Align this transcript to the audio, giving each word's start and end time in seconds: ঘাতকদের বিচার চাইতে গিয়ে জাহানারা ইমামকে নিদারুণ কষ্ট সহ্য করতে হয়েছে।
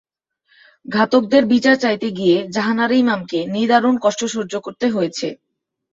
ঘাতকদের 0.85 1.43
বিচার 1.45 1.75
চাইতে 1.75 2.07
গিয়ে 2.11 2.37
জাহানারা 2.51 2.95
ইমামকে 2.95 3.39
নিদারুণ 3.47 3.95
কষ্ট 4.03 4.21
সহ্য 4.25 4.53
করতে 4.65 4.85
হয়েছে। 4.89 5.27